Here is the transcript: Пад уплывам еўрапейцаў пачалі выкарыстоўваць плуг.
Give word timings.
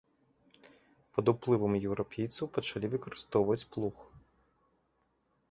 Пад 1.17 1.25
уплывам 1.33 1.73
еўрапейцаў 1.87 2.45
пачалі 2.57 2.91
выкарыстоўваць 2.95 3.61
плуг. 3.75 4.03